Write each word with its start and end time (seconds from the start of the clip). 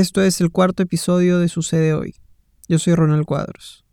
Esto 0.00 0.22
es 0.22 0.40
el 0.40 0.50
cuarto 0.50 0.82
episodio 0.82 1.40
de 1.40 1.48
Sucede 1.50 1.92
Hoy. 1.92 2.14
Yo 2.68 2.78
soy 2.78 2.94
Ronald 2.94 3.26
Cuadros. 3.26 3.84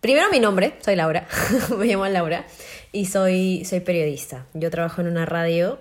Primero 0.00 0.30
mi 0.30 0.40
nombre, 0.40 0.78
soy 0.80 0.96
Laura, 0.96 1.28
me 1.78 1.84
llamo 1.84 2.06
Laura 2.06 2.46
y 2.90 3.04
soy, 3.04 3.66
soy 3.66 3.80
periodista. 3.80 4.46
Yo 4.54 4.70
trabajo 4.70 5.02
en 5.02 5.08
una 5.08 5.26
radio 5.26 5.78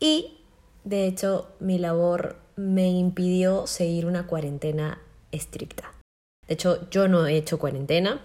y 0.00 0.38
de 0.84 1.06
hecho 1.06 1.54
mi 1.60 1.76
labor 1.76 2.36
me 2.56 2.88
impidió 2.88 3.66
seguir 3.66 4.06
una 4.06 4.26
cuarentena 4.26 4.98
estricta. 5.30 5.92
De 6.48 6.54
hecho, 6.54 6.88
yo 6.88 7.08
no 7.08 7.26
he 7.26 7.36
hecho 7.36 7.58
cuarentena. 7.58 8.22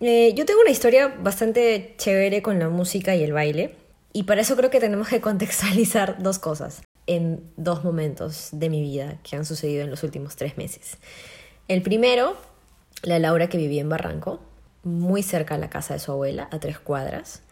Eh, 0.00 0.32
yo 0.34 0.46
tengo 0.46 0.62
una 0.62 0.70
historia 0.70 1.08
bastante 1.08 1.94
chévere 1.98 2.40
con 2.40 2.58
la 2.58 2.70
música 2.70 3.14
y 3.14 3.22
el 3.22 3.34
baile 3.34 3.76
y 4.12 4.24
para 4.24 4.40
eso 4.40 4.56
creo 4.56 4.70
que 4.70 4.80
tenemos 4.80 5.08
que 5.08 5.20
contextualizar 5.20 6.22
dos 6.22 6.38
cosas 6.38 6.82
en 7.06 7.42
dos 7.56 7.84
momentos 7.84 8.50
de 8.52 8.68
mi 8.68 8.80
vida 8.82 9.18
que 9.22 9.36
han 9.36 9.44
sucedido 9.44 9.82
en 9.82 9.90
los 9.90 10.02
últimos 10.02 10.36
tres 10.36 10.56
meses. 10.56 10.98
El 11.68 11.82
primero, 11.82 12.36
la 13.02 13.18
Laura 13.18 13.48
que 13.48 13.58
vivía 13.58 13.80
en 13.80 13.88
Barranco, 13.88 14.40
muy 14.82 15.22
cerca 15.22 15.54
de 15.54 15.60
la 15.60 15.70
casa 15.70 15.94
de 15.94 16.00
su 16.00 16.12
abuela, 16.12 16.48
a 16.50 16.58
tres 16.58 16.78
cuadras, 16.78 17.42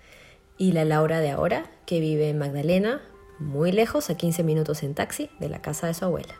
y 0.56 0.72
la 0.72 0.84
Laura 0.84 1.20
de 1.20 1.30
ahora, 1.30 1.70
que 1.86 2.00
vive 2.00 2.28
en 2.28 2.38
Magdalena, 2.38 3.00
muy 3.38 3.70
lejos, 3.70 4.10
a 4.10 4.16
15 4.16 4.42
minutos 4.42 4.82
en 4.82 4.94
taxi 4.94 5.30
de 5.38 5.48
la 5.48 5.60
casa 5.60 5.86
de 5.86 5.94
su 5.94 6.04
abuela. 6.04 6.34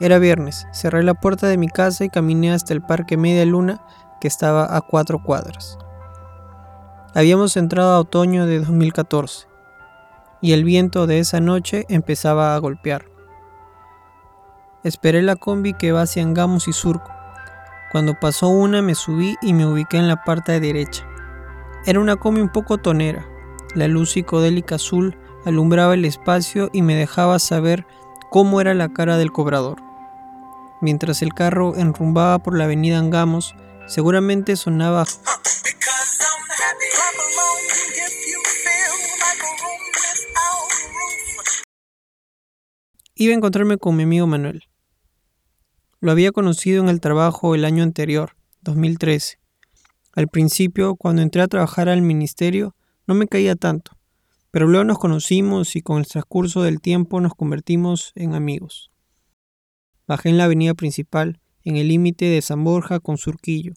Era 0.00 0.18
viernes, 0.18 0.66
cerré 0.72 1.02
la 1.02 1.14
puerta 1.14 1.48
de 1.48 1.58
mi 1.58 1.68
casa 1.68 2.04
y 2.04 2.08
caminé 2.08 2.52
hasta 2.52 2.72
el 2.72 2.82
parque 2.82 3.16
Media 3.16 3.44
Luna, 3.44 3.84
que 4.20 4.28
estaba 4.28 4.74
a 4.76 4.80
cuatro 4.80 5.22
cuadras. 5.22 5.76
Habíamos 7.14 7.58
entrado 7.58 7.92
a 7.92 7.98
otoño 7.98 8.46
de 8.46 8.60
2014 8.60 9.46
y 10.40 10.52
el 10.52 10.64
viento 10.64 11.06
de 11.06 11.18
esa 11.18 11.40
noche 11.40 11.84
empezaba 11.90 12.54
a 12.54 12.58
golpear. 12.58 13.04
Esperé 14.82 15.20
la 15.20 15.36
combi 15.36 15.74
que 15.74 15.92
va 15.92 16.02
hacia 16.02 16.22
Angamos 16.22 16.68
y 16.68 16.72
Surco. 16.72 17.10
Cuando 17.92 18.18
pasó 18.18 18.48
una 18.48 18.80
me 18.80 18.94
subí 18.94 19.36
y 19.42 19.52
me 19.52 19.66
ubiqué 19.66 19.98
en 19.98 20.08
la 20.08 20.24
parte 20.24 20.58
derecha. 20.58 21.06
Era 21.84 22.00
una 22.00 22.16
combi 22.16 22.40
un 22.40 22.48
poco 22.48 22.78
tonera. 22.78 23.26
La 23.74 23.88
luz 23.88 24.12
psicodélica 24.12 24.76
azul 24.76 25.18
alumbraba 25.44 25.92
el 25.92 26.06
espacio 26.06 26.70
y 26.72 26.80
me 26.80 26.94
dejaba 26.94 27.38
saber 27.38 27.86
cómo 28.30 28.62
era 28.62 28.72
la 28.72 28.88
cara 28.88 29.18
del 29.18 29.32
cobrador. 29.32 29.82
Mientras 30.80 31.20
el 31.20 31.34
carro 31.34 31.76
enrumbaba 31.76 32.38
por 32.38 32.56
la 32.56 32.64
avenida 32.64 32.98
Angamos, 32.98 33.54
seguramente 33.86 34.56
sonaba 34.56 35.04
Iba 43.14 43.32
a 43.32 43.36
encontrarme 43.36 43.78
con 43.78 43.94
mi 43.94 44.02
amigo 44.02 44.26
Manuel. 44.26 44.64
Lo 46.00 46.10
había 46.10 46.32
conocido 46.32 46.82
en 46.82 46.88
el 46.88 47.00
trabajo 47.00 47.54
el 47.54 47.64
año 47.64 47.84
anterior, 47.84 48.36
2013. 48.62 49.38
Al 50.14 50.26
principio, 50.26 50.96
cuando 50.96 51.22
entré 51.22 51.40
a 51.42 51.46
trabajar 51.46 51.88
al 51.88 52.02
ministerio, 52.02 52.74
no 53.06 53.14
me 53.14 53.28
caía 53.28 53.54
tanto, 53.54 53.92
pero 54.50 54.66
luego 54.66 54.84
nos 54.84 54.98
conocimos 54.98 55.76
y 55.76 55.82
con 55.82 55.98
el 55.98 56.06
transcurso 56.08 56.62
del 56.62 56.80
tiempo 56.80 57.20
nos 57.20 57.34
convertimos 57.34 58.10
en 58.16 58.34
amigos. 58.34 58.90
Bajé 60.08 60.30
en 60.30 60.38
la 60.38 60.44
avenida 60.44 60.74
principal, 60.74 61.40
en 61.62 61.76
el 61.76 61.88
límite 61.88 62.24
de 62.24 62.42
San 62.42 62.64
Borja 62.64 62.98
con 62.98 63.18
Surquillo. 63.18 63.74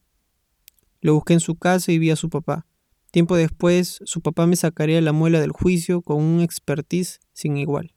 Lo 1.05 1.13
busqué 1.13 1.33
en 1.33 1.39
su 1.39 1.55
casa 1.55 1.91
y 1.91 1.99
vi 1.99 2.09
a 2.09 2.15
su 2.15 2.31
papá. 2.31 2.65
Tiempo 3.11 3.35
después, 3.35 3.99
su 4.05 4.21
papá 4.21 4.47
me 4.47 4.55
sacaría 4.55 4.99
la 5.01 5.11
muela 5.11 5.39
del 5.39 5.51
juicio 5.51 6.01
con 6.01 6.17
un 6.17 6.41
expertise 6.41 7.19
sin 7.31 7.57
igual. 7.57 7.93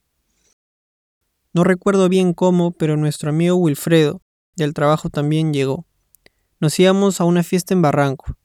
No 1.55 1.64
recuerdo 1.64 2.11
bien 2.11 2.34
cómo, 2.34 2.73
pero 2.73 2.98
nuestro 2.98 3.31
amigo 3.31 3.56
Wilfredo, 3.56 4.20
del 4.56 4.75
trabajo 4.75 5.09
también 5.09 5.55
llegó. 5.55 5.86
Nos 6.61 6.79
íbamos 6.79 7.23
a 7.23 7.25
una 7.25 7.42
fiesta 7.42 7.73
en 7.73 7.81
Barranco. 7.81 8.36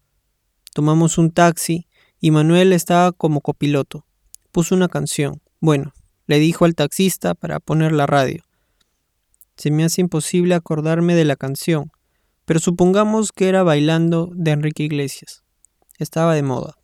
Tomamos 0.73 1.17
un 1.17 1.31
taxi 1.31 1.89
y 2.21 2.31
Manuel 2.31 2.71
estaba 2.71 3.11
como 3.11 3.41
copiloto. 3.41 4.05
Puso 4.53 4.75
una 4.75 4.87
canción. 4.87 5.41
Bueno, 5.59 5.91
le 6.25 6.39
dijo 6.39 6.63
al 6.63 6.75
taxista 6.75 7.33
para 7.33 7.59
poner 7.59 7.91
la 7.91 8.05
radio. 8.05 8.45
Se 9.57 9.71
me 9.71 9.83
hace 9.83 9.99
imposible 9.99 10.55
acordarme 10.55 11.15
de 11.15 11.25
la 11.25 11.35
canción, 11.35 11.91
pero 12.45 12.59
supongamos 12.59 13.31
que 13.31 13.49
era 13.49 13.63
bailando 13.63 14.29
de 14.33 14.51
Enrique 14.51 14.83
Iglesias. 14.83 15.43
Estaba 15.99 16.35
de 16.35 16.43
moda. 16.43 16.75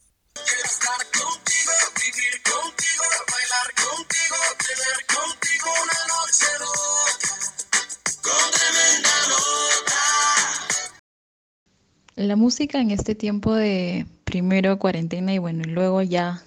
La 12.16 12.36
música 12.36 12.82
en 12.82 12.92
este 12.92 13.16
tiempo 13.16 13.56
de 13.56 14.06
primero 14.26 14.78
cuarentena 14.78 15.34
y 15.34 15.38
bueno, 15.38 15.64
y 15.66 15.70
luego 15.70 16.02
ya 16.02 16.44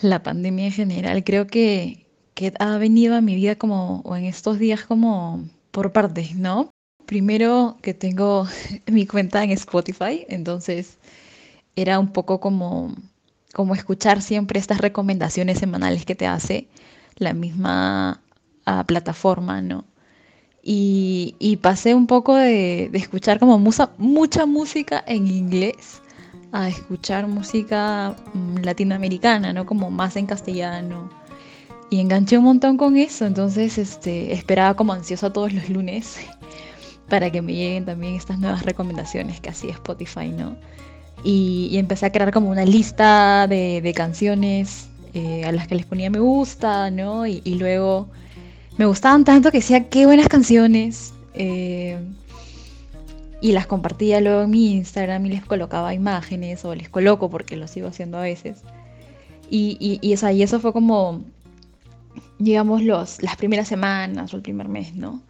la 0.00 0.22
pandemia 0.22 0.66
en 0.66 0.72
general, 0.72 1.22
creo 1.22 1.46
que, 1.46 2.06
que 2.34 2.52
ha 2.58 2.78
venido 2.78 3.14
a 3.14 3.20
mi 3.20 3.34
vida 3.34 3.56
como, 3.56 4.00
o 4.00 4.16
en 4.16 4.24
estos 4.24 4.58
días 4.58 4.84
como 4.84 5.44
por 5.70 5.92
partes, 5.92 6.34
¿no? 6.34 6.70
Primero 7.06 7.76
que 7.82 7.94
tengo 7.94 8.46
mi 8.86 9.06
cuenta 9.06 9.44
en 9.44 9.50
Spotify, 9.50 10.24
entonces 10.28 10.98
era 11.76 11.98
un 11.98 12.12
poco 12.12 12.40
como, 12.40 12.94
como 13.52 13.74
escuchar 13.74 14.22
siempre 14.22 14.58
estas 14.58 14.78
recomendaciones 14.78 15.58
semanales 15.58 16.04
que 16.04 16.14
te 16.14 16.26
hace 16.26 16.68
la 17.16 17.34
misma 17.34 18.20
ah, 18.66 18.84
plataforma, 18.86 19.62
¿no? 19.62 19.84
Y, 20.64 21.58
pasé 21.60 21.94
un 21.94 22.06
poco 22.06 22.36
de, 22.36 22.88
escuchar 22.92 23.40
como 23.40 23.58
mucha 23.58 24.46
música 24.46 25.02
en 25.06 25.26
inglés 25.26 26.00
a 26.52 26.68
escuchar 26.68 27.26
música 27.26 28.14
mm, 28.34 28.58
latinoamericana, 28.58 29.52
¿no? 29.52 29.66
Como 29.66 29.90
más 29.90 30.16
en 30.16 30.26
castellano. 30.26 31.10
Y 31.90 32.00
enganché 32.00 32.38
un 32.38 32.44
montón 32.44 32.76
con 32.76 32.96
eso, 32.96 33.26
entonces 33.26 33.76
este, 33.76 34.32
esperaba 34.32 34.74
como 34.74 34.92
ansiosa 34.92 35.32
todos 35.32 35.52
los 35.52 35.68
lunes 35.68 36.16
para 37.12 37.30
que 37.30 37.42
me 37.42 37.52
lleguen 37.52 37.84
también 37.84 38.14
estas 38.14 38.38
nuevas 38.38 38.64
recomendaciones 38.64 39.38
que 39.38 39.50
hacía 39.50 39.72
Spotify, 39.72 40.28
¿no? 40.28 40.56
Y, 41.22 41.76
empecé 41.76 42.06
a 42.06 42.10
crear 42.10 42.32
como 42.32 42.48
una 42.48 42.64
lista 42.64 43.46
de, 43.46 43.92
canciones 43.94 44.88
eh, 45.12 45.44
a 45.44 45.52
las 45.52 45.68
que 45.68 45.74
les 45.74 45.84
ponía 45.84 46.08
me 46.08 46.20
gusta, 46.20 46.90
¿no? 46.90 47.26
y 47.26 47.54
luego 47.56 48.08
me 48.78 48.86
gustaban 48.86 49.24
tanto 49.24 49.50
que 49.50 49.58
decía 49.58 49.90
qué 49.90 50.06
buenas 50.06 50.28
canciones. 50.28 51.12
Eh, 51.34 51.98
y 53.40 53.52
las 53.52 53.66
compartía 53.66 54.20
luego 54.20 54.42
en 54.42 54.50
mi 54.50 54.72
Instagram 54.72 55.26
y 55.26 55.30
les 55.30 55.44
colocaba 55.44 55.92
imágenes 55.94 56.64
o 56.64 56.74
les 56.74 56.88
coloco 56.88 57.28
porque 57.28 57.56
lo 57.56 57.66
sigo 57.66 57.88
haciendo 57.88 58.18
a 58.18 58.22
veces. 58.22 58.62
Y, 59.50 59.76
y, 59.78 59.98
y, 60.00 60.42
eso 60.42 60.60
fue 60.60 60.72
como, 60.72 61.22
digamos, 62.38 62.82
los, 62.82 63.22
las 63.22 63.36
primeras 63.36 63.68
semanas 63.68 64.32
o 64.32 64.36
el 64.36 64.42
primer 64.42 64.68
mes, 64.68 64.94
¿no? 64.94 65.20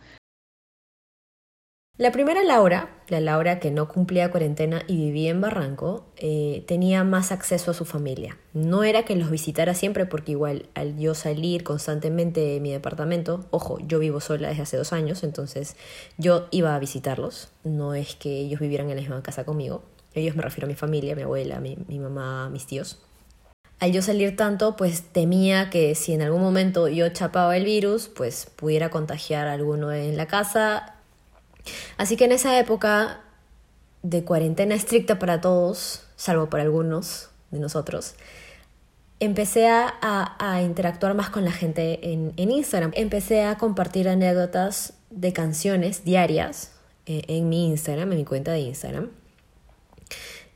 La 1.98 2.10
primera 2.10 2.42
Laura, 2.42 2.88
la 3.08 3.20
Laura 3.20 3.60
que 3.60 3.70
no 3.70 3.86
cumplía 3.86 4.30
cuarentena 4.30 4.82
y 4.86 4.96
vivía 4.96 5.30
en 5.30 5.42
Barranco, 5.42 6.06
eh, 6.16 6.64
tenía 6.66 7.04
más 7.04 7.32
acceso 7.32 7.70
a 7.70 7.74
su 7.74 7.84
familia. 7.84 8.38
No 8.54 8.82
era 8.82 9.02
que 9.04 9.14
los 9.14 9.30
visitara 9.30 9.74
siempre 9.74 10.06
porque 10.06 10.32
igual 10.32 10.70
al 10.74 10.98
yo 10.98 11.14
salir 11.14 11.64
constantemente 11.64 12.40
de 12.40 12.60
mi 12.60 12.72
departamento, 12.72 13.44
ojo, 13.50 13.78
yo 13.86 13.98
vivo 13.98 14.20
sola 14.20 14.48
desde 14.48 14.62
hace 14.62 14.78
dos 14.78 14.94
años, 14.94 15.22
entonces 15.22 15.76
yo 16.16 16.48
iba 16.50 16.74
a 16.74 16.78
visitarlos. 16.78 17.50
No 17.62 17.92
es 17.92 18.16
que 18.16 18.40
ellos 18.40 18.58
vivieran 18.58 18.88
en 18.88 18.96
la 18.96 19.02
misma 19.02 19.22
casa 19.22 19.44
conmigo. 19.44 19.82
Ellos 20.14 20.34
me 20.34 20.42
refiero 20.42 20.64
a 20.64 20.68
mi 20.68 20.74
familia, 20.74 21.14
mi 21.14 21.22
abuela, 21.22 21.60
mi, 21.60 21.76
mi 21.88 21.98
mamá, 21.98 22.48
mis 22.48 22.66
tíos. 22.66 23.00
Al 23.80 23.92
yo 23.92 24.00
salir 24.00 24.34
tanto, 24.34 24.76
pues 24.76 25.02
temía 25.12 25.68
que 25.68 25.94
si 25.94 26.14
en 26.14 26.22
algún 26.22 26.40
momento 26.40 26.88
yo 26.88 27.10
chapaba 27.10 27.54
el 27.54 27.66
virus, 27.66 28.08
pues 28.08 28.46
pudiera 28.56 28.88
contagiar 28.88 29.46
a 29.46 29.52
alguno 29.52 29.92
en 29.92 30.16
la 30.16 30.26
casa 30.26 31.01
Así 31.96 32.16
que 32.16 32.24
en 32.24 32.32
esa 32.32 32.58
época 32.58 33.20
de 34.02 34.24
cuarentena 34.24 34.74
estricta 34.74 35.18
para 35.18 35.40
todos, 35.40 36.06
salvo 36.16 36.50
para 36.50 36.62
algunos 36.62 37.30
de 37.50 37.60
nosotros, 37.60 38.14
empecé 39.20 39.68
a, 39.68 40.60
interactuar 40.64 41.14
más 41.14 41.30
con 41.30 41.44
la 41.44 41.52
gente 41.52 42.12
en, 42.12 42.32
Instagram. 42.36 42.90
Empecé 42.94 43.44
a 43.44 43.56
compartir 43.56 44.08
anécdotas 44.08 44.94
de 45.10 45.32
canciones 45.32 46.04
diarias 46.04 46.72
eh, 47.06 47.22
en 47.28 47.48
mi 47.48 47.68
Instagram, 47.68 48.10
en 48.12 48.18
mi 48.18 48.24
cuenta 48.24 48.52
de 48.52 48.60
Instagram. 48.60 49.10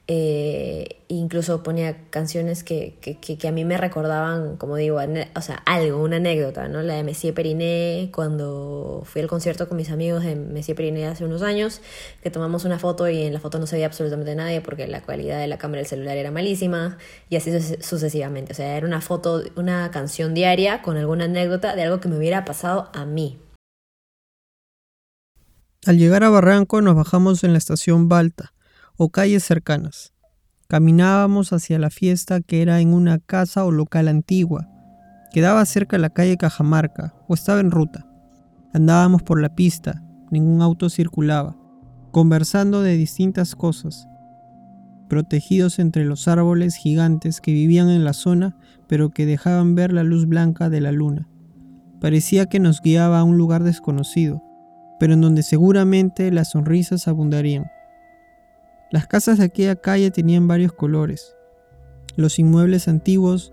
Eh, 0.08 1.02
incluso 1.08 1.64
ponía 1.64 2.08
canciones 2.10 2.62
que, 2.62 2.96
que, 3.00 3.18
que, 3.18 3.48
a 3.48 3.50
mí 3.50 3.64
me 3.64 3.76
recordaban, 3.76 4.56
como 4.56 4.76
digo, 4.76 4.98
o 4.98 5.40
sea, 5.40 5.56
algo, 5.66 6.00
una 6.00 6.16
anécdota, 6.16 6.68
¿no? 6.68 6.80
La 6.82 6.94
de 6.94 7.02
Messier 7.02 7.34
Periné, 7.34 8.10
cuando 8.14 9.02
fui 9.04 9.22
al 9.22 9.26
concierto 9.26 9.68
con 9.68 9.76
mis 9.76 9.90
amigos 9.90 10.22
de 10.22 10.36
Messier 10.36 10.76
Periné 10.76 11.06
hace 11.06 11.24
unos 11.24 11.42
años, 11.42 11.80
que 12.22 12.30
tomamos 12.30 12.64
una 12.64 12.78
foto 12.78 13.08
y 13.08 13.22
en 13.22 13.32
la 13.32 13.40
foto 13.40 13.58
no 13.58 13.66
se 13.66 13.76
veía 13.76 13.86
absolutamente 13.86 14.36
nadie 14.36 14.60
porque 14.60 14.86
la 14.86 15.02
calidad 15.02 15.40
de 15.40 15.48
la 15.48 15.58
cámara 15.58 15.78
del 15.78 15.88
celular 15.88 16.16
era 16.16 16.30
malísima 16.30 16.98
y 17.28 17.34
así 17.34 17.50
sucesivamente. 17.80 18.52
O 18.52 18.54
sea, 18.54 18.76
era 18.76 18.86
una 18.86 19.00
foto, 19.00 19.42
una 19.56 19.90
canción 19.90 20.34
diaria 20.34 20.82
con 20.82 20.96
alguna 20.96 21.24
anécdota 21.24 21.74
de 21.74 21.82
algo 21.82 21.98
que 21.98 22.08
me 22.08 22.16
hubiera 22.16 22.44
pasado 22.44 22.90
a 22.94 23.04
mí. 23.06 23.40
Al 25.84 25.98
llegar 25.98 26.22
a 26.22 26.30
Barranco 26.30 26.80
nos 26.80 26.94
bajamos 26.94 27.42
en 27.42 27.52
la 27.52 27.58
estación 27.58 28.08
Balta 28.08 28.52
o 28.96 29.10
calles 29.10 29.44
cercanas. 29.44 30.12
Caminábamos 30.68 31.52
hacia 31.52 31.78
la 31.78 31.90
fiesta 31.90 32.40
que 32.40 32.62
era 32.62 32.80
en 32.80 32.92
una 32.92 33.18
casa 33.18 33.64
o 33.64 33.70
local 33.70 34.08
antigua. 34.08 34.68
Quedaba 35.32 35.64
cerca 35.64 35.98
la 35.98 36.10
calle 36.10 36.36
Cajamarca 36.36 37.14
o 37.28 37.34
estaba 37.34 37.60
en 37.60 37.70
ruta. 37.70 38.06
Andábamos 38.72 39.22
por 39.22 39.40
la 39.40 39.54
pista, 39.54 40.02
ningún 40.30 40.62
auto 40.62 40.90
circulaba, 40.90 41.56
conversando 42.10 42.82
de 42.82 42.96
distintas 42.96 43.54
cosas, 43.54 44.08
protegidos 45.08 45.78
entre 45.78 46.04
los 46.04 46.26
árboles 46.26 46.74
gigantes 46.74 47.40
que 47.40 47.52
vivían 47.52 47.90
en 47.90 48.04
la 48.04 48.12
zona 48.12 48.56
pero 48.88 49.10
que 49.10 49.26
dejaban 49.26 49.74
ver 49.74 49.92
la 49.92 50.04
luz 50.04 50.26
blanca 50.26 50.70
de 50.70 50.80
la 50.80 50.92
luna. 50.92 51.28
Parecía 52.00 52.46
que 52.46 52.60
nos 52.60 52.80
guiaba 52.80 53.20
a 53.20 53.24
un 53.24 53.38
lugar 53.38 53.64
desconocido, 53.64 54.42
pero 55.00 55.14
en 55.14 55.20
donde 55.20 55.42
seguramente 55.42 56.30
las 56.30 56.50
sonrisas 56.50 57.08
abundarían. 57.08 57.66
Las 58.90 59.06
casas 59.08 59.38
de 59.38 59.44
aquella 59.44 59.76
calle 59.76 60.10
tenían 60.10 60.46
varios 60.46 60.72
colores. 60.72 61.34
Los 62.16 62.38
inmuebles 62.38 62.86
antiguos, 62.86 63.52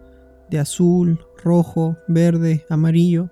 de 0.50 0.60
azul, 0.60 1.26
rojo, 1.44 1.98
verde, 2.08 2.66
amarillo, 2.70 3.32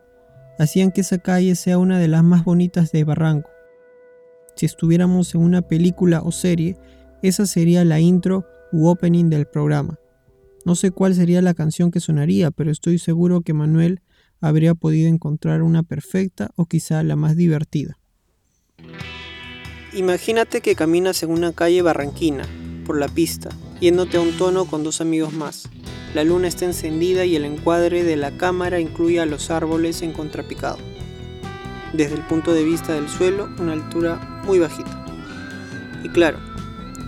hacían 0.57 0.91
que 0.91 1.01
esa 1.01 1.19
calle 1.19 1.55
sea 1.55 1.77
una 1.77 1.99
de 1.99 2.07
las 2.07 2.23
más 2.23 2.43
bonitas 2.43 2.91
de 2.91 3.03
Barranco. 3.03 3.49
Si 4.55 4.65
estuviéramos 4.65 5.33
en 5.35 5.41
una 5.41 5.61
película 5.61 6.21
o 6.23 6.31
serie, 6.31 6.77
esa 7.21 7.45
sería 7.45 7.85
la 7.85 7.99
intro 7.99 8.45
u 8.71 8.87
opening 8.87 9.29
del 9.29 9.45
programa. 9.45 9.99
No 10.65 10.75
sé 10.75 10.91
cuál 10.91 11.13
sería 11.15 11.41
la 11.41 11.53
canción 11.53 11.91
que 11.91 11.99
sonaría, 11.99 12.51
pero 12.51 12.71
estoy 12.71 12.97
seguro 12.99 13.41
que 13.41 13.53
Manuel 13.53 14.01
habría 14.39 14.73
podido 14.73 15.07
encontrar 15.07 15.61
una 15.61 15.83
perfecta 15.83 16.51
o 16.55 16.65
quizá 16.65 17.03
la 17.03 17.15
más 17.15 17.35
divertida. 17.35 17.97
Imagínate 19.93 20.61
que 20.61 20.73
caminas 20.73 21.21
en 21.21 21.31
una 21.31 21.51
calle 21.51 21.81
barranquina, 21.81 22.45
por 22.85 22.97
la 22.97 23.09
pista, 23.09 23.49
yéndote 23.81 24.15
a 24.15 24.21
un 24.21 24.37
tono 24.37 24.63
con 24.63 24.85
dos 24.85 25.01
amigos 25.01 25.33
más. 25.33 25.67
La 26.13 26.23
luna 26.23 26.47
está 26.47 26.63
encendida 26.63 27.25
y 27.25 27.35
el 27.35 27.43
encuadre 27.43 28.05
de 28.05 28.15
la 28.15 28.31
cámara 28.31 28.79
incluye 28.79 29.19
a 29.19 29.25
los 29.25 29.51
árboles 29.51 30.01
en 30.01 30.13
contrapicado. 30.13 30.77
Desde 31.91 32.15
el 32.15 32.21
punto 32.21 32.53
de 32.53 32.63
vista 32.63 32.93
del 32.93 33.09
suelo, 33.09 33.49
una 33.59 33.73
altura 33.73 34.41
muy 34.45 34.59
bajita. 34.59 35.05
Y 36.05 36.07
claro, 36.07 36.39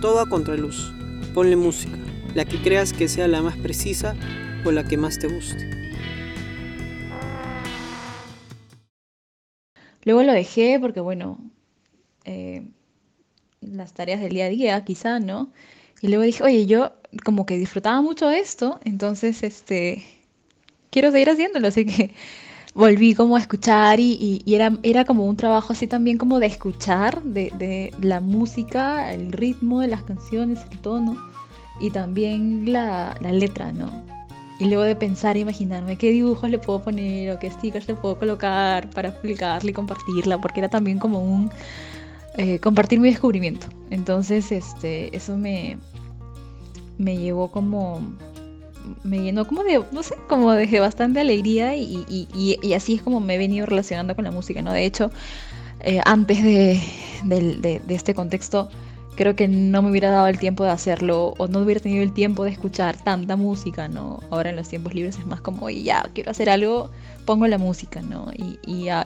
todo 0.02 0.20
a 0.20 0.28
contraluz. 0.28 0.92
Ponle 1.32 1.56
música, 1.56 1.96
la 2.34 2.44
que 2.44 2.60
creas 2.60 2.92
que 2.92 3.08
sea 3.08 3.28
la 3.28 3.40
más 3.40 3.56
precisa 3.56 4.14
o 4.66 4.72
la 4.72 4.86
que 4.86 4.98
más 4.98 5.18
te 5.18 5.28
guste. 5.28 5.70
Luego 10.04 10.22
lo 10.22 10.34
dejé 10.34 10.78
porque, 10.78 11.00
bueno, 11.00 11.38
eh, 12.24 12.66
las 13.60 13.92
tareas 13.92 14.20
del 14.20 14.32
día 14.32 14.46
a 14.46 14.48
día, 14.48 14.84
quizá, 14.84 15.20
¿no? 15.20 15.50
Y 16.00 16.08
luego 16.08 16.24
dije, 16.24 16.42
oye, 16.42 16.66
yo 16.66 16.92
como 17.24 17.46
que 17.46 17.56
disfrutaba 17.56 18.02
mucho 18.02 18.30
esto, 18.30 18.78
entonces, 18.84 19.42
este, 19.42 20.04
quiero 20.90 21.10
seguir 21.10 21.30
haciéndolo, 21.30 21.68
así 21.68 21.86
que 21.86 22.14
volví 22.74 23.14
como 23.14 23.36
a 23.36 23.40
escuchar 23.40 24.00
y, 24.00 24.42
era, 24.46 24.76
era 24.82 25.04
como 25.04 25.26
un 25.26 25.36
trabajo 25.36 25.72
así 25.72 25.86
también 25.86 26.18
como 26.18 26.40
de 26.40 26.46
escuchar, 26.46 27.22
de, 27.22 27.92
la 28.00 28.20
música, 28.20 29.12
el 29.12 29.32
ritmo 29.32 29.80
de 29.80 29.88
las 29.88 30.02
canciones, 30.02 30.60
el 30.70 30.78
tono 30.78 31.16
y 31.80 31.90
también 31.90 32.72
la, 32.72 33.16
letra, 33.20 33.72
¿no? 33.72 33.90
Y 34.60 34.66
luego 34.66 34.84
de 34.84 34.94
pensar, 34.94 35.36
imaginarme 35.36 35.96
qué 35.96 36.10
dibujos 36.10 36.48
le 36.48 36.58
puedo 36.58 36.80
poner 36.80 37.32
o 37.32 37.38
qué 37.40 37.50
stickers 37.50 37.88
le 37.88 37.94
puedo 37.94 38.16
colocar 38.16 38.88
para 38.90 39.12
publicarla 39.20 39.70
y 39.70 39.74
compartirla, 39.74 40.40
porque 40.40 40.60
era 40.60 40.68
también 40.68 41.00
como 41.00 41.18
un 41.18 41.50
eh, 42.36 42.58
compartir 42.58 43.00
mi 43.00 43.10
descubrimiento. 43.10 43.66
Entonces, 43.90 44.50
este, 44.50 45.16
eso 45.16 45.36
me, 45.36 45.78
me 46.98 47.16
llevó 47.16 47.50
como, 47.50 48.00
me 49.02 49.20
llenó 49.22 49.46
como 49.46 49.62
de, 49.62 49.84
no 49.92 50.02
sé, 50.02 50.16
como 50.28 50.52
de 50.52 50.80
bastante 50.80 51.20
alegría 51.20 51.76
y, 51.76 52.04
y, 52.08 52.72
así 52.74 52.94
es 52.94 53.02
como 53.02 53.20
me 53.20 53.36
he 53.36 53.38
venido 53.38 53.66
relacionando 53.66 54.14
con 54.14 54.24
la 54.24 54.30
música, 54.30 54.62
¿no? 54.62 54.72
De 54.72 54.84
hecho, 54.84 55.10
eh, 55.80 56.00
antes 56.04 56.42
de, 56.42 56.80
de, 57.24 57.80
de, 57.86 57.94
este 57.94 58.14
contexto, 58.14 58.68
creo 59.16 59.36
que 59.36 59.46
no 59.46 59.82
me 59.82 59.90
hubiera 59.90 60.10
dado 60.10 60.26
el 60.26 60.38
tiempo 60.38 60.64
de 60.64 60.70
hacerlo 60.70 61.34
o 61.38 61.46
no 61.46 61.60
hubiera 61.60 61.80
tenido 61.80 62.02
el 62.02 62.12
tiempo 62.12 62.44
de 62.44 62.50
escuchar 62.50 62.96
tanta 62.96 63.36
música, 63.36 63.88
¿no? 63.88 64.20
Ahora 64.30 64.50
en 64.50 64.56
los 64.56 64.68
tiempos 64.68 64.94
libres 64.94 65.18
es 65.18 65.26
más 65.26 65.40
como, 65.40 65.70
ya, 65.70 66.10
quiero 66.14 66.32
hacer 66.32 66.50
algo, 66.50 66.90
pongo 67.26 67.46
la 67.46 67.58
música, 67.58 68.02
¿no? 68.02 68.30
Y, 68.36 68.58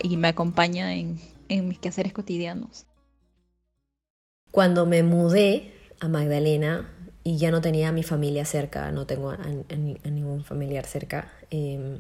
y 0.03 0.17
me 0.17 0.29
acompaña 0.29 0.95
en, 0.95 1.19
en 1.49 1.69
mis 1.69 1.79
quehaceres 1.79 2.13
cotidianos. 2.13 2.88
Cuando 4.59 4.87
me 4.87 5.05
mudé 5.05 5.71
a 6.01 6.09
Magdalena 6.09 6.91
y 7.23 7.37
ya 7.37 7.53
no 7.53 7.61
tenía 7.61 7.91
a 7.91 7.93
mi 7.93 8.03
familia 8.03 8.45
cerca, 8.45 8.91
no 8.91 9.07
tengo 9.07 9.31
a, 9.31 9.39
ningún 10.11 10.43
familiar 10.43 10.85
cerca, 10.85 11.31
em, 11.53 11.99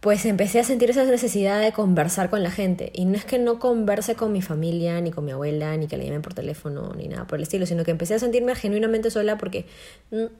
pues 0.00 0.24
empecé 0.24 0.60
a 0.60 0.64
sentir 0.64 0.88
esa 0.88 1.04
necesidad 1.04 1.60
de 1.60 1.72
conversar 1.72 2.30
con 2.30 2.42
la 2.42 2.50
gente. 2.50 2.90
Y 2.94 3.04
no 3.04 3.18
es 3.18 3.26
que 3.26 3.38
no 3.38 3.58
converse 3.58 4.14
con 4.14 4.32
mi 4.32 4.40
familia, 4.40 4.98
ni 5.02 5.10
con 5.10 5.26
mi 5.26 5.32
abuela, 5.32 5.76
ni 5.76 5.88
que 5.88 5.98
le 5.98 6.06
llamen 6.06 6.22
por 6.22 6.32
teléfono, 6.32 6.94
ni 6.96 7.06
nada 7.08 7.26
por 7.26 7.36
el 7.38 7.42
estilo, 7.42 7.66
sino 7.66 7.84
que 7.84 7.90
empecé 7.90 8.14
a 8.14 8.18
sentirme 8.18 8.54
genuinamente 8.54 9.10
sola 9.10 9.36
porque 9.36 9.66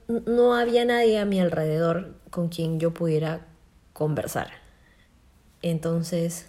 no 0.09 0.55
había 0.55 0.87
nadie 0.87 1.19
a 1.19 1.27
mi 1.27 1.41
alrededor 1.41 2.15
con 2.31 2.49
quien 2.49 2.81
yo 2.81 2.95
pudiera 2.95 3.47
conversar. 3.93 4.49
Entonces, 5.61 6.47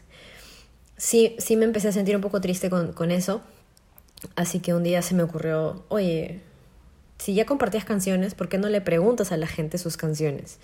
sí, 0.96 1.36
sí 1.38 1.58
me 1.58 1.66
empecé 1.66 1.90
a 1.90 1.92
sentir 1.92 2.16
un 2.16 2.22
poco 2.22 2.40
triste 2.40 2.70
con, 2.70 2.94
con 2.94 3.12
eso. 3.12 3.42
Así 4.36 4.60
que 4.60 4.74
un 4.74 4.84
día 4.84 5.02
se 5.02 5.16
me 5.16 5.24
ocurrió, 5.24 5.84
oye, 5.90 6.42
si 7.18 7.34
ya 7.34 7.46
compartías 7.46 7.86
canciones, 7.86 8.36
¿por 8.36 8.50
qué 8.50 8.58
no 8.58 8.70
le 8.70 8.82
preguntas 8.82 9.32
a 9.32 9.38
la 9.38 9.48
gente 9.48 9.78
sus 9.78 9.98
canciones? 9.98 10.60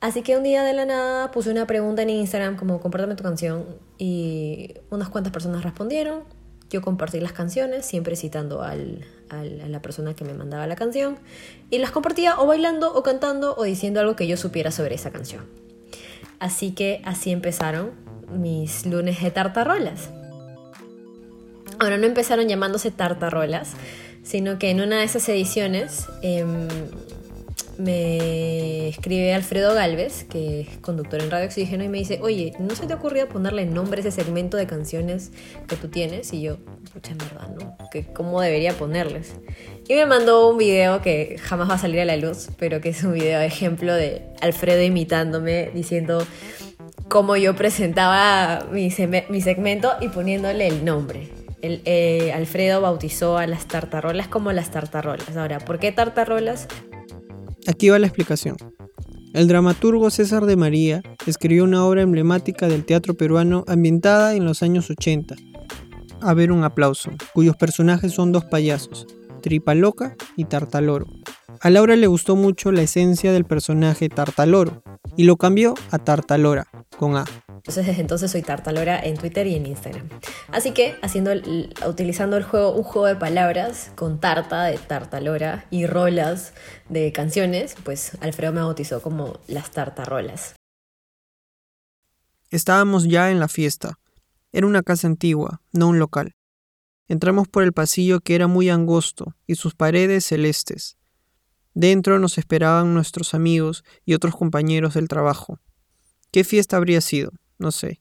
Así 0.00 0.22
que 0.22 0.36
un 0.36 0.44
día 0.44 0.62
de 0.62 0.72
la 0.72 0.84
nada 0.84 1.30
puse 1.32 1.50
una 1.50 1.66
pregunta 1.66 2.02
en 2.02 2.10
Instagram 2.10 2.56
como 2.56 2.80
compártame 2.80 3.16
tu 3.16 3.24
canción 3.24 3.64
y 3.98 4.74
unas 4.90 5.08
cuantas 5.08 5.32
personas 5.32 5.64
respondieron. 5.64 6.22
Yo 6.70 6.82
compartí 6.82 7.18
las 7.18 7.32
canciones, 7.32 7.86
siempre 7.86 8.14
citando 8.14 8.62
al, 8.62 9.04
a 9.30 9.42
la 9.42 9.82
persona 9.82 10.14
que 10.14 10.24
me 10.24 10.34
mandaba 10.34 10.66
la 10.66 10.76
canción, 10.76 11.18
y 11.70 11.78
las 11.78 11.90
compartía 11.90 12.38
o 12.38 12.46
bailando 12.46 12.94
o 12.94 13.02
cantando 13.02 13.56
o 13.56 13.64
diciendo 13.64 14.00
algo 14.00 14.16
que 14.16 14.26
yo 14.26 14.36
supiera 14.36 14.70
sobre 14.70 14.94
esa 14.94 15.10
canción. 15.10 15.46
Así 16.38 16.72
que 16.72 17.00
así 17.04 17.30
empezaron 17.30 17.92
mis 18.30 18.86
lunes 18.86 19.22
de 19.22 19.30
tartarolas. 19.30 20.10
Ahora 21.78 21.96
no 21.96 22.06
empezaron 22.06 22.48
llamándose 22.48 22.90
tartarolas, 22.90 23.74
sino 24.22 24.58
que 24.58 24.70
en 24.70 24.80
una 24.80 24.98
de 24.98 25.04
esas 25.04 25.28
ediciones 25.28 26.06
em, 26.22 26.68
me 27.78 28.88
escribe 28.88 29.32
Alfredo 29.32 29.72
Galvez, 29.74 30.24
que 30.24 30.62
es 30.62 30.78
conductor 30.78 31.22
en 31.22 31.30
Radio 31.30 31.46
Oxígeno, 31.46 31.84
y 31.84 31.88
me 31.88 31.98
dice, 31.98 32.18
oye, 32.20 32.52
¿no 32.58 32.74
se 32.74 32.86
te 32.86 32.92
ha 32.92 32.96
ocurrido 32.96 33.28
ponerle 33.28 33.64
nombre 33.64 34.00
a 34.00 34.06
ese 34.06 34.10
segmento 34.10 34.56
de 34.56 34.66
canciones 34.66 35.30
que 35.68 35.76
tú 35.76 35.88
tienes? 35.88 36.32
Y 36.32 36.42
yo, 36.42 36.56
pucha, 36.92 37.14
verdad, 37.14 37.48
¿no? 37.56 37.78
¿Cómo 38.12 38.40
debería 38.40 38.72
ponerles? 38.72 39.34
Y 39.88 39.94
me 39.94 40.06
mandó 40.06 40.50
un 40.50 40.58
video 40.58 41.00
que 41.00 41.38
jamás 41.40 41.70
va 41.70 41.74
a 41.74 41.78
salir 41.78 42.00
a 42.00 42.04
la 42.04 42.16
luz, 42.16 42.48
pero 42.58 42.80
que 42.80 42.88
es 42.88 43.04
un 43.04 43.14
video 43.14 43.38
de 43.38 43.46
ejemplo 43.46 43.94
de 43.94 44.22
Alfredo 44.40 44.82
imitándome, 44.82 45.70
diciendo 45.72 46.26
cómo 47.08 47.36
yo 47.36 47.54
presentaba 47.54 48.66
mi 48.72 48.90
segmento 48.90 49.92
y 50.00 50.08
poniéndole 50.08 50.66
el 50.66 50.84
nombre 50.84 51.37
eh, 51.62 52.32
Alfredo 52.34 52.80
bautizó 52.80 53.38
a 53.38 53.46
las 53.46 53.66
tartarolas 53.66 54.28
como 54.28 54.52
las 54.52 54.70
tartarolas. 54.70 55.36
Ahora, 55.36 55.58
¿por 55.58 55.78
qué 55.78 55.92
tartarolas? 55.92 56.68
Aquí 57.66 57.88
va 57.88 57.98
la 57.98 58.06
explicación. 58.06 58.56
El 59.34 59.46
dramaturgo 59.46 60.10
César 60.10 60.46
de 60.46 60.56
María 60.56 61.02
escribió 61.26 61.64
una 61.64 61.84
obra 61.84 62.02
emblemática 62.02 62.66
del 62.66 62.84
teatro 62.84 63.14
peruano 63.14 63.64
ambientada 63.68 64.34
en 64.34 64.44
los 64.44 64.62
años 64.62 64.88
80. 64.90 65.36
A 66.20 66.34
ver 66.34 66.50
un 66.50 66.64
aplauso, 66.64 67.10
cuyos 67.34 67.56
personajes 67.56 68.12
son 68.12 68.32
dos 68.32 68.44
payasos, 68.44 69.06
Tripaloca 69.42 70.16
y 70.36 70.44
Tartaloro. 70.44 71.06
A 71.60 71.70
Laura 71.70 71.96
le 71.96 72.06
gustó 72.06 72.36
mucho 72.36 72.72
la 72.72 72.82
esencia 72.82 73.32
del 73.32 73.44
personaje 73.44 74.08
Tartaloro 74.08 74.82
y 75.16 75.24
lo 75.24 75.36
cambió 75.36 75.74
a 75.90 75.98
Tartalora, 75.98 76.66
con 76.96 77.16
A. 77.16 77.24
Entonces 77.68 77.86
desde 77.86 78.00
entonces 78.00 78.30
soy 78.30 78.40
Tartalora 78.40 78.98
en 78.98 79.18
Twitter 79.18 79.46
y 79.46 79.54
en 79.54 79.66
Instagram. 79.66 80.08
Así 80.50 80.72
que 80.72 80.96
haciendo 81.02 81.32
utilizando 81.86 82.38
el 82.38 82.42
juego, 82.42 82.72
un 82.72 82.82
juego 82.82 83.08
de 83.08 83.16
palabras 83.16 83.92
con 83.94 84.20
tarta 84.20 84.64
de 84.64 84.78
Tartalora 84.78 85.66
y 85.70 85.84
rolas 85.84 86.54
de 86.88 87.12
canciones, 87.12 87.76
pues 87.84 88.12
Alfredo 88.22 88.54
me 88.54 88.62
bautizó 88.62 89.02
como 89.02 89.38
las 89.48 89.70
tartarolas. 89.70 90.54
Estábamos 92.48 93.04
ya 93.04 93.30
en 93.30 93.38
la 93.38 93.48
fiesta. 93.48 93.98
Era 94.50 94.66
una 94.66 94.82
casa 94.82 95.06
antigua, 95.06 95.60
no 95.72 95.88
un 95.88 95.98
local. 95.98 96.36
Entramos 97.06 97.48
por 97.48 97.64
el 97.64 97.74
pasillo 97.74 98.20
que 98.20 98.34
era 98.34 98.46
muy 98.46 98.70
angosto 98.70 99.36
y 99.46 99.56
sus 99.56 99.74
paredes 99.74 100.24
celestes. 100.24 100.96
Dentro 101.74 102.18
nos 102.18 102.38
esperaban 102.38 102.94
nuestros 102.94 103.34
amigos 103.34 103.84
y 104.06 104.14
otros 104.14 104.34
compañeros 104.34 104.94
del 104.94 105.06
trabajo. 105.06 105.60
¿Qué 106.32 106.44
fiesta 106.44 106.78
habría 106.78 107.02
sido? 107.02 107.32
No 107.58 107.72
sé. 107.72 108.00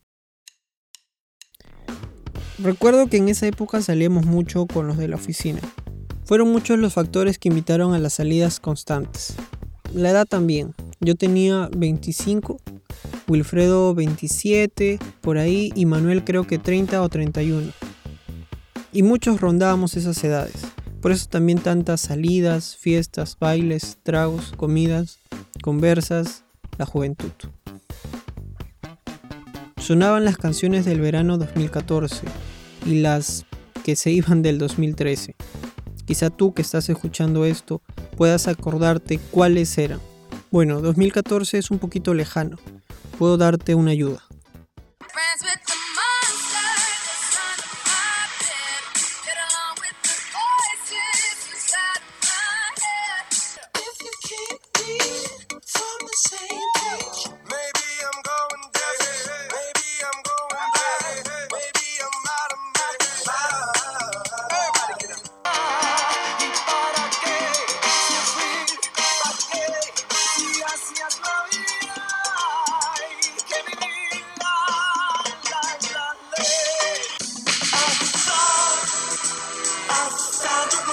Recuerdo 2.60 3.08
que 3.08 3.18
en 3.18 3.30
esa 3.30 3.46
época 3.48 3.82
salíamos 3.82 4.26
mucho 4.26 4.66
con 4.66 4.88
los 4.88 4.98
de 4.98 5.08
la 5.08 5.16
oficina. 5.16 5.60
Fueron 6.26 6.52
muchos 6.52 6.80
los 6.80 6.94
factores 6.94 7.38
que 7.38 7.50
invitaron 7.50 7.94
a 7.94 8.00
las 8.00 8.14
salidas 8.14 8.60
constantes. 8.60 9.36
La 9.94 10.10
edad 10.10 10.26
también. 10.26 10.74
Yo 11.00 11.16
tenía 11.16 11.70
25, 11.78 12.60
Wilfredo 13.28 13.94
27, 13.94 15.00
por 15.22 15.38
ahí, 15.38 15.72
y 15.76 15.86
Manuel 15.86 16.24
creo 16.24 16.46
que 16.46 16.58
30 16.58 17.02
o 17.02 17.10
31. 17.10 17.72
Y 18.92 19.04
muchos 19.04 19.40
rondábamos 19.40 19.96
esas 19.96 20.22
edades. 20.24 20.64
Por 21.02 21.12
eso 21.12 21.28
también 21.30 21.60
tantas 21.60 22.02
salidas, 22.02 22.76
fiestas, 22.76 23.38
bailes, 23.40 24.00
tragos, 24.04 24.52
comidas, 24.58 25.20
conversas, 25.62 26.44
la 26.78 26.86
juventud. 26.86 27.32
Sonaban 29.88 30.26
las 30.26 30.36
canciones 30.36 30.84
del 30.84 31.00
verano 31.00 31.38
2014 31.38 32.26
y 32.86 33.00
las 33.00 33.46
que 33.86 33.96
se 33.96 34.12
iban 34.12 34.42
del 34.42 34.58
2013. 34.58 35.38
Quizá 36.04 36.30
tú 36.30 36.54
que 36.54 36.62
estás 36.62 36.90
escuchando 36.90 37.46
esto 37.46 37.82
puedas 38.18 38.50
acordarte 38.50 39.18
cuáles 39.32 39.78
eran. 39.78 40.02
Bueno, 40.52 40.82
2014 40.82 41.58
es 41.58 41.72
un 41.72 41.80
poquito 41.80 42.14
lejano. 42.14 42.58
Puedo 43.18 43.38
darte 43.38 43.76
una 43.76 43.92
ayuda. 43.92 44.27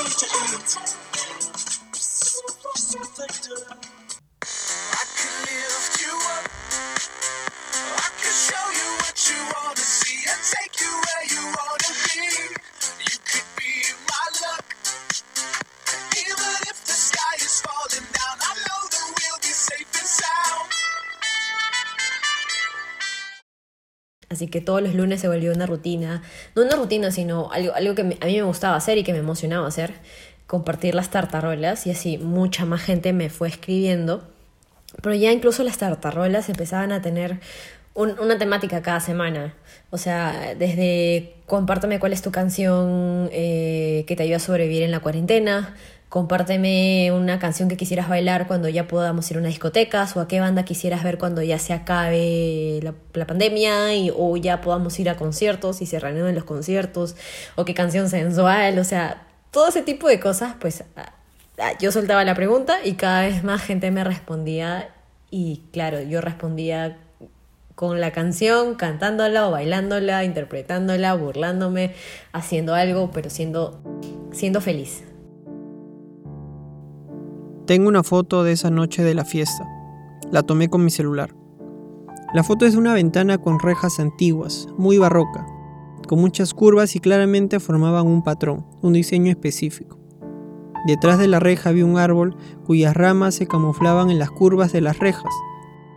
Thank 0.05 0.25
you. 3.49 3.94
Así 24.35 24.49
que 24.49 24.61
todos 24.61 24.83
los 24.83 24.95
lunes 24.95 25.21
se 25.21 25.29
volvió 25.29 25.53
una 25.53 25.67
rutina, 25.67 26.23
no 26.55 26.63
una 26.63 26.77
rutina, 26.77 27.11
sino 27.11 27.51
algo, 27.53 27.73
algo 27.75 27.95
que 27.95 28.03
a 28.03 28.27
mí 28.27 28.37
me 28.37 28.43
gustaba 28.43 28.77
hacer 28.77 28.99
y 28.99 29.05
que 29.05 29.13
me 29.13 29.21
emocionaba 29.21 29.67
hacer, 29.67 29.95
compartir 30.47 30.95
las 30.95 31.11
tartarolas 31.11 31.87
y 31.87 31.91
así 31.91 32.19
mucha 32.19 32.65
más 32.65 32.83
gente 32.83 33.13
me 33.13 33.31
fue 33.31 33.49
escribiendo. 33.49 34.25
Pero 35.03 35.15
ya 35.15 35.33
incluso 35.33 35.63
las 35.63 35.79
tartarolas 35.79 36.49
empezaban 36.49 36.93
a 36.93 37.01
tener 37.01 37.41
una 37.95 38.39
temática 38.39 38.83
cada 38.83 39.01
semana. 39.01 39.55
O 39.91 39.99
sea, 39.99 40.55
desde 40.59 41.37
compártame 41.47 42.01
cuál 42.01 42.13
es 42.13 42.23
tu 42.23 42.33
canción 42.33 43.29
eh, 43.33 44.05
que 44.09 44.17
te 44.17 44.25
ayuda 44.25 44.39
a 44.39 44.41
sobrevivir 44.41 44.83
en 44.83 44.91
la 44.91 45.01
cuarentena, 45.01 45.77
compárteme 46.15 47.11
una 47.11 47.41
canción 47.41 47.69
que 47.69 47.77
quisieras 47.77 48.09
bailar 48.09 48.47
cuando 48.47 48.69
ya 48.69 48.87
podamos 48.87 49.29
ir 49.33 49.37
a 49.37 49.41
una 49.41 49.49
discoteca 49.49 50.07
o 50.15 50.21
a 50.21 50.29
qué 50.29 50.39
banda 50.39 50.65
quisieras 50.65 51.03
ver 51.03 51.19
cuando 51.19 51.43
ya 51.43 51.59
se 51.59 51.73
acabe 51.73 52.79
la, 52.85 53.27
pandemia 53.27 53.93
y, 53.97 54.13
o 54.17 54.37
ya 54.37 54.61
podamos 54.61 54.97
ir 55.01 55.11
a 55.11 55.17
conciertos 55.17 55.83
y 55.83 55.87
se 55.87 55.99
reanuden 55.99 56.37
los 56.37 56.45
conciertos 56.45 57.17
o 57.57 57.65
qué 57.65 57.75
canción 57.75 58.09
sensual, 58.09 58.79
o 58.79 58.85
sea, 58.85 59.27
todo 59.51 59.67
ese 59.67 59.83
tipo 59.83 60.07
de 60.07 60.21
cosas, 60.21 60.55
pues 60.61 60.85
yo 61.81 61.91
soltaba 61.91 62.23
la 62.23 62.37
pregunta 62.37 62.77
y 62.85 62.93
cada 62.93 63.23
vez 63.23 63.43
más 63.43 63.61
gente 63.63 63.91
me 63.91 64.05
respondía 64.05 64.91
y 65.33 65.63
claro, 65.73 66.01
yo 66.01 66.21
respondía 66.21 66.97
con 67.75 68.01
la 68.01 68.13
canción, 68.13 68.77
cantándola 68.77 69.49
o 69.49 69.51
bailándola, 69.51 70.23
interpretándola, 70.23 71.13
burlándome, 71.15 71.93
haciendo 72.31 72.77
algo, 72.77 73.11
pero 73.11 73.31
siendo, 73.31 73.83
siendo 74.31 74.61
feliz. 74.61 75.03
Tengo 77.67 77.89
una 77.89 78.03
foto 78.03 78.45
de 78.45 78.53
esa 78.53 78.69
noche 78.69 79.03
de 79.03 79.15
la 79.15 79.25
fiesta. 79.25 79.67
La 80.31 80.43
tomé 80.43 80.69
con 80.69 80.85
mi 80.85 80.91
celular. 80.91 81.35
La 82.35 82.45
foto 82.45 82.67
es 82.67 82.75
de 82.75 82.79
una 82.79 82.93
ventana 82.93 83.39
con 83.39 83.59
rejas 83.59 83.99
antiguas, 84.01 84.67
muy 84.77 84.99
barroca, 84.99 85.47
con 86.07 86.21
muchas 86.21 86.53
curvas 86.53 86.95
y 86.95 87.01
claramente 87.01 87.61
formaban 87.61 88.07
un 88.07 88.23
patrón, 88.23 88.67
un 88.83 88.93
diseño 88.93 89.31
específico. 89.31 89.99
Detrás 90.87 91.19
de 91.19 91.27
la 91.27 91.41
reja 91.41 91.71
había 91.71 91.87
un 91.87 91.97
árbol 91.97 92.37
cuyas 92.67 92.95
ramas 92.95 93.37
se 93.37 93.47
camuflaban 93.47 94.11
en 94.11 94.19
las 94.19 94.31
curvas 94.31 94.71
de 94.71 94.83
las 94.83 94.99
rejas. 94.99 95.33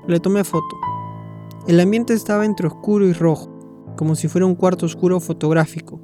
Le 0.07 0.21
tomé 0.21 0.45
foto. 0.45 0.77
El 1.67 1.81
ambiente 1.81 2.13
estaba 2.13 2.45
entre 2.45 2.67
oscuro 2.67 3.05
y 3.05 3.12
rojo, 3.12 3.93
como 3.97 4.15
si 4.15 4.29
fuera 4.29 4.45
un 4.45 4.55
cuarto 4.55 4.86
oscuro 4.86 5.19
fotográfico, 5.19 6.00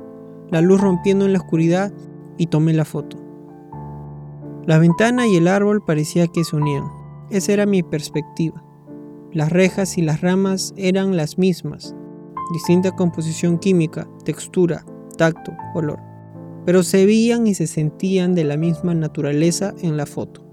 la 0.51 0.59
luz 0.59 0.81
rompiendo 0.81 1.23
en 1.23 1.31
la 1.31 1.39
oscuridad 1.39 1.93
y 2.37 2.47
tomé 2.47 2.73
la 2.73 2.83
foto. 2.83 3.22
La 4.65 4.77
ventana 4.77 5.27
y 5.27 5.35
el 5.35 5.49
árbol 5.49 5.83
parecía 5.83 6.27
que 6.27 6.45
se 6.45 6.55
unían. 6.55 6.85
Esa 7.29 7.51
era 7.51 7.65
mi 7.65 7.83
perspectiva. 7.83 8.63
Las 9.33 9.51
rejas 9.51 9.97
y 9.97 10.01
las 10.01 10.21
ramas 10.21 10.73
eran 10.77 11.17
las 11.17 11.37
mismas, 11.37 11.93
distinta 12.53 12.95
composición 12.95 13.57
química, 13.57 14.07
textura, 14.23 14.85
tacto, 15.17 15.51
olor, 15.73 15.99
pero 16.65 16.83
se 16.83 17.05
veían 17.05 17.45
y 17.45 17.55
se 17.55 17.67
sentían 17.67 18.35
de 18.35 18.45
la 18.45 18.55
misma 18.55 18.93
naturaleza 18.93 19.73
en 19.81 19.97
la 19.97 20.05
foto. 20.05 20.45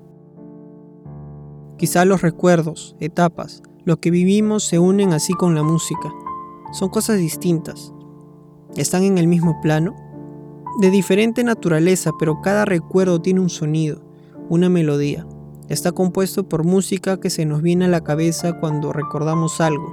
Quizá 1.77 2.05
los 2.05 2.23
recuerdos, 2.23 2.97
etapas, 2.99 3.63
lo 3.85 4.01
que 4.01 4.11
vivimos 4.11 4.65
se 4.65 4.81
unen 4.81 5.13
así 5.13 5.35
con 5.35 5.55
la 5.55 5.63
música. 5.63 6.13
Son 6.73 6.89
cosas 6.89 7.19
distintas. 7.19 7.95
¿Están 8.77 9.05
en 9.05 9.19
el 9.19 9.29
mismo 9.29 9.61
plano? 9.61 9.95
De 10.79 10.91
diferente 10.91 11.45
naturaleza, 11.45 12.13
pero 12.19 12.41
cada 12.41 12.65
recuerdo 12.65 13.21
tiene 13.21 13.41
un 13.41 13.51
sonido, 13.51 14.03
una 14.49 14.69
melodía. 14.69 15.27
Está 15.69 15.93
compuesto 15.93 16.49
por 16.49 16.65
música 16.65 17.21
que 17.21 17.31
se 17.31 17.45
nos 17.45 17.63
viene 17.63 17.85
a 17.85 17.89
la 17.89 18.03
cabeza 18.03 18.59
cuando 18.59 18.93
recordamos 18.93 19.61
algo. 19.61 19.93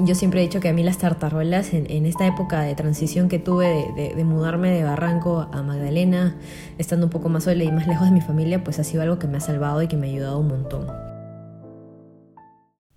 Yo 0.00 0.14
siempre 0.14 0.40
he 0.40 0.42
dicho 0.42 0.60
que 0.60 0.68
a 0.68 0.72
mí 0.72 0.82
las 0.82 0.98
tartaruelas, 0.98 1.72
en, 1.72 2.06
esta 2.06 2.26
época 2.26 2.60
de 2.62 2.74
transición 2.74 3.28
que 3.28 3.38
tuve 3.38 3.92
de, 3.96 4.24
mudarme 4.24 4.70
de 4.70 4.84
Barranco 4.84 5.48
a 5.52 5.62
Magdalena, 5.62 6.38
estando 6.76 7.06
un 7.06 7.10
poco 7.10 7.28
más 7.28 7.44
sola 7.44 7.64
y 7.64 7.72
más 7.72 7.86
lejos 7.86 8.06
de 8.06 8.12
mi 8.12 8.20
familia, 8.20 8.62
pues 8.62 8.78
ha 8.78 8.84
sido 8.84 9.02
algo 9.02 9.18
que 9.18 9.26
me 9.26 9.38
ha 9.38 9.40
salvado 9.40 9.82
y 9.82 9.88
que 9.88 9.96
me 9.96 10.08
ha 10.08 10.10
ayudado 10.10 10.38
un 10.38 10.48
montón. 10.48 10.86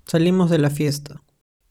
Salimos 0.06 0.50
de 0.50 0.58
la 0.58 0.70
fiesta. 0.70 1.22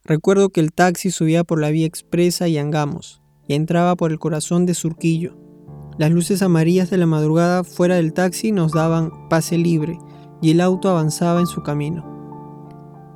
Recuerdo 0.04 0.48
que 0.50 0.60
el 0.60 0.72
taxi 0.72 1.10
subía 1.10 1.44
por 1.44 1.60
la 1.60 1.70
vía 1.70 1.86
expresa 1.86 2.48
y 2.48 2.56
angamos 2.56 3.20
entraba 3.54 3.96
por 3.96 4.12
el 4.12 4.18
corazón 4.18 4.66
de 4.66 4.74
Surquillo. 4.74 5.36
Las 5.98 6.10
luces 6.10 6.42
amarillas 6.42 6.90
de 6.90 6.98
la 6.98 7.06
madrugada 7.06 7.64
fuera 7.64 7.96
del 7.96 8.12
taxi 8.12 8.52
nos 8.52 8.72
daban 8.72 9.28
pase 9.28 9.58
libre 9.58 9.98
y 10.40 10.50
el 10.50 10.60
auto 10.60 10.88
avanzaba 10.88 11.40
en 11.40 11.46
su 11.46 11.62
camino. 11.62 12.04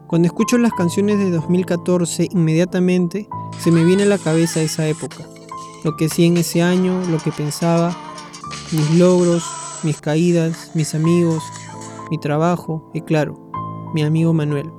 Cuando 0.08 0.26
escucho 0.26 0.58
las 0.58 0.72
canciones 0.72 1.18
de 1.18 1.30
2014, 1.30 2.28
inmediatamente 2.32 3.28
se 3.58 3.70
me 3.70 3.84
viene 3.84 4.02
a 4.02 4.06
la 4.06 4.18
cabeza 4.18 4.60
esa 4.60 4.86
época, 4.88 5.26
lo 5.84 5.96
que 5.96 6.06
hacía 6.06 6.26
en 6.26 6.36
ese 6.36 6.62
año, 6.62 7.00
lo 7.10 7.18
que 7.18 7.30
pensaba, 7.30 7.96
mis 8.72 8.98
logros, 8.98 9.44
mis 9.84 10.00
caídas, 10.00 10.72
mis 10.74 10.94
amigos, 10.94 11.42
mi 12.10 12.18
trabajo 12.18 12.90
y 12.92 13.02
claro, 13.02 13.50
mi 13.94 14.02
amigo 14.02 14.32
Manuel. 14.32 14.70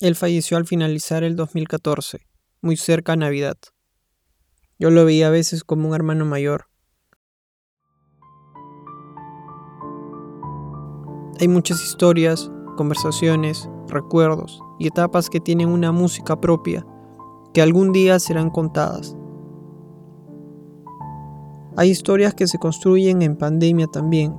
Él 0.00 0.16
falleció 0.16 0.56
al 0.56 0.66
finalizar 0.66 1.22
el 1.22 1.36
2014 1.36 2.33
muy 2.64 2.78
cerca 2.78 3.12
a 3.12 3.16
Navidad. 3.16 3.58
Yo 4.78 4.90
lo 4.90 5.04
veía 5.04 5.28
a 5.28 5.30
veces 5.30 5.62
como 5.64 5.88
un 5.88 5.94
hermano 5.94 6.24
mayor. 6.24 6.64
Hay 11.38 11.46
muchas 11.46 11.84
historias, 11.84 12.50
conversaciones, 12.76 13.68
recuerdos 13.88 14.60
y 14.78 14.86
etapas 14.86 15.28
que 15.28 15.40
tienen 15.40 15.68
una 15.68 15.92
música 15.92 16.40
propia 16.40 16.86
que 17.52 17.60
algún 17.60 17.92
día 17.92 18.18
serán 18.18 18.48
contadas. 18.48 19.14
Hay 21.76 21.90
historias 21.90 22.34
que 22.34 22.46
se 22.46 22.58
construyen 22.58 23.20
en 23.20 23.36
pandemia 23.36 23.88
también, 23.88 24.34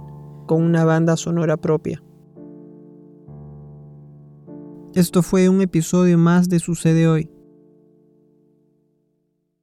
con 0.47 0.63
una 0.63 0.83
banda 0.83 1.15
sonora 1.15 1.57
propia. 1.57 2.01
Esto 4.95 5.21
fue 5.21 5.47
un 5.47 5.61
episodio 5.61 6.17
más 6.17 6.49
de 6.49 6.59
Sucede 6.59 7.07
Hoy 7.07 7.34